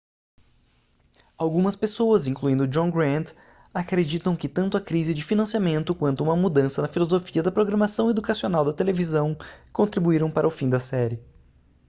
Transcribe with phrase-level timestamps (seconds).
[1.37, 3.33] algumas pessoas incluindo john grant
[3.71, 8.65] acreditam que tanto a crise de financiamento quanto uma mudança na filosofia da programação educacional
[8.65, 9.37] da televisão
[9.71, 11.21] contribuíram para o fim da série